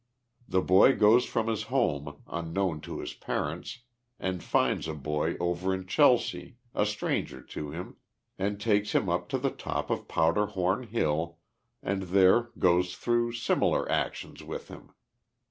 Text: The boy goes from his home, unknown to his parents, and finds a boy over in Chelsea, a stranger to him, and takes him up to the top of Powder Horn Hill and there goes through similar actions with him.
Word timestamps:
The 0.47 0.63
boy 0.63 0.95
goes 0.95 1.25
from 1.25 1.45
his 1.45 1.61
home, 1.69 2.23
unknown 2.25 2.81
to 2.89 3.01
his 3.01 3.13
parents, 3.13 3.83
and 4.19 4.43
finds 4.43 4.87
a 4.87 4.95
boy 4.95 5.35
over 5.39 5.75
in 5.75 5.85
Chelsea, 5.85 6.57
a 6.73 6.87
stranger 6.87 7.39
to 7.39 7.69
him, 7.69 7.97
and 8.35 8.59
takes 8.59 8.93
him 8.93 9.09
up 9.09 9.29
to 9.29 9.37
the 9.37 9.51
top 9.51 9.91
of 9.91 10.07
Powder 10.07 10.47
Horn 10.47 10.87
Hill 10.87 11.37
and 11.83 12.01
there 12.01 12.49
goes 12.57 12.95
through 12.95 13.33
similar 13.33 13.87
actions 13.91 14.41
with 14.43 14.69
him. 14.69 14.91